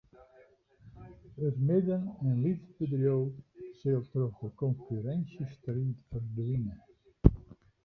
[1.47, 3.25] It midden- en lytsbedriuw
[3.79, 6.75] sil troch de konkurrinsjestriid ferdwine.